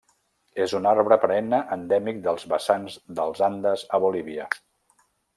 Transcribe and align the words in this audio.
És 0.63 0.71
un 0.77 0.85
arbre 0.91 1.17
perenne 1.25 1.59
endèmic 1.75 2.23
dels 2.27 2.45
vessants 2.53 2.95
dels 3.19 3.43
Andes 3.49 3.83
a 3.99 4.03
Bolívia. 4.07 4.49